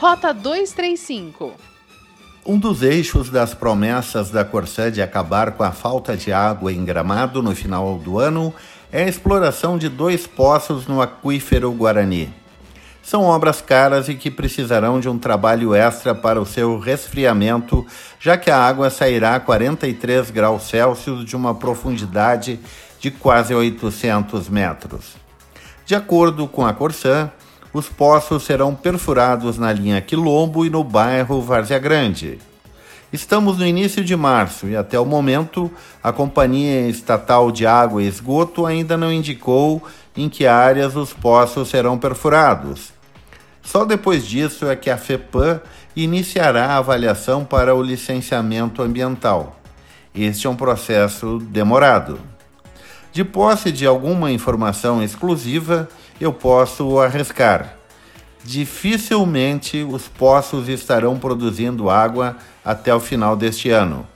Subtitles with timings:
[0.00, 1.52] Rota 235.
[2.46, 6.82] Um dos eixos das promessas da Corsã de acabar com a falta de água em
[6.86, 8.54] Gramado no final do ano
[8.90, 12.32] é a exploração de dois poços no aquífero Guarani.
[13.02, 17.86] São obras caras e que precisarão de um trabalho extra para o seu resfriamento,
[18.18, 22.58] já que a água sairá a 43 graus Celsius de uma profundidade
[22.98, 25.14] de quase 800 metros.
[25.84, 27.30] De acordo com a Corsã,
[27.72, 32.38] os poços serão perfurados na linha Quilombo e no bairro Várzea Grande.
[33.12, 35.70] Estamos no início de março e até o momento
[36.02, 39.82] a Companhia Estatal de Água e Esgoto ainda não indicou
[40.16, 42.92] em que áreas os poços serão perfurados.
[43.62, 45.60] Só depois disso é que a FEPAM
[45.94, 49.60] iniciará a avaliação para o licenciamento ambiental.
[50.14, 52.18] Este é um processo demorado.
[53.12, 55.88] De posse de alguma informação exclusiva,
[56.20, 57.76] eu posso arriscar.
[58.44, 64.06] Dificilmente os poços estarão produzindo água até o final deste ano.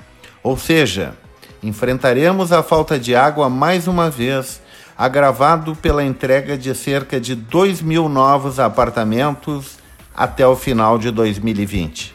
[0.43, 1.15] Ou seja,
[1.63, 4.61] enfrentaremos a falta de água mais uma vez,
[4.97, 9.79] agravado pela entrega de cerca de 2 mil novos apartamentos
[10.15, 12.15] até o final de 2020.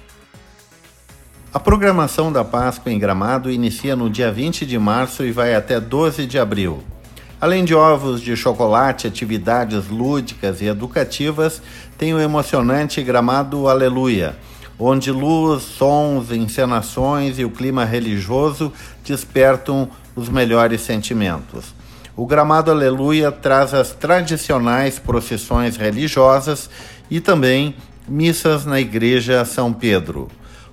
[1.52, 5.80] A programação da Páscoa em Gramado inicia no dia 20 de março e vai até
[5.80, 6.84] 12 de abril.
[7.42, 11.62] Além de ovos de chocolate, atividades lúdicas e educativas,
[11.98, 14.36] tem o emocionante Gramado Aleluia,
[14.78, 18.74] onde luz, sons, encenações e o clima religioso
[19.06, 21.74] despertam os melhores sentimentos.
[22.14, 26.70] O Gramado Aleluia traz as tradicionais procissões religiosas
[27.10, 27.74] e também
[28.06, 30.28] missas na Igreja São Pedro.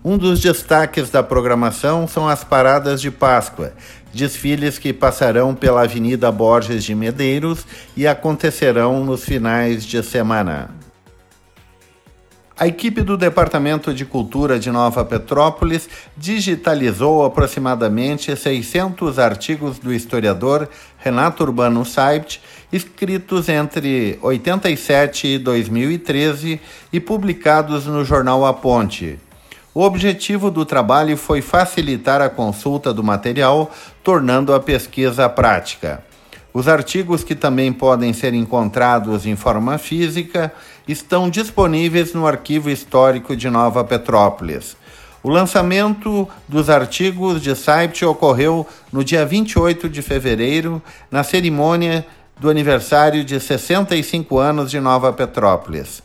[0.04, 3.72] Um dos destaques da programação são as paradas de Páscoa,
[4.12, 7.66] desfiles que passarão pela Avenida Borges de Medeiros
[7.96, 10.70] e acontecerão nos finais de semana.
[12.58, 20.66] A equipe do Departamento de Cultura de Nova Petrópolis digitalizou aproximadamente 600 artigos do historiador
[20.96, 22.40] Renato Urbano Saibt,
[22.72, 26.58] escritos entre 87 e 2013
[26.90, 29.18] e publicados no jornal A Ponte.
[29.76, 33.70] O objetivo do trabalho foi facilitar a consulta do material,
[34.02, 36.02] tornando a pesquisa prática.
[36.50, 40.50] Os artigos que também podem ser encontrados em forma física
[40.88, 44.78] estão disponíveis no Arquivo Histórico de Nova Petrópolis.
[45.22, 52.06] O lançamento dos artigos de site ocorreu no dia 28 de fevereiro, na cerimônia
[52.40, 56.02] do aniversário de 65 anos de Nova Petrópolis.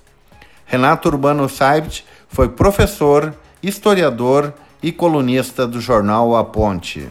[0.65, 7.07] Renato Urbano Saibt foi professor historiador e colunista do jornal A Ponte.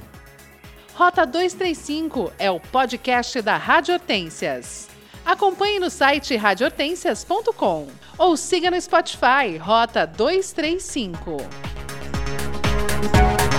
[0.94, 4.88] Rota 235 é o podcast da Rádio Hortências.
[5.25, 7.87] Acompanhe no site radiohortências.com
[8.19, 11.37] ou siga no Spotify Rota 235.
[13.00, 13.50] Música